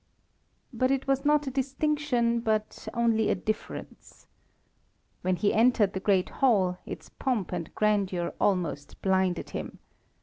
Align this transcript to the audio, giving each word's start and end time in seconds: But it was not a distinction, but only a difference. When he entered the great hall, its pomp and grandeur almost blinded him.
But 0.73 0.89
it 0.89 1.05
was 1.05 1.25
not 1.25 1.45
a 1.45 1.51
distinction, 1.51 2.39
but 2.39 2.87
only 2.95 3.29
a 3.29 3.35
difference. 3.35 4.25
When 5.21 5.35
he 5.35 5.53
entered 5.53 5.93
the 5.93 5.99
great 5.99 6.29
hall, 6.29 6.79
its 6.87 7.09
pomp 7.09 7.51
and 7.51 7.69
grandeur 7.75 8.33
almost 8.41 8.99
blinded 9.03 9.51
him. 9.51 9.77